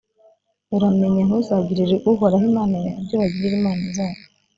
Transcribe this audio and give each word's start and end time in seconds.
uramenye 0.75 1.21
ntuzagirire 1.25 1.95
uhoraho 2.11 2.43
imana 2.51 2.75
yawe 2.85 2.97
ibyo 3.01 3.15
bagirira 3.21 3.53
imana 3.61 3.83
zabo, 3.95 4.19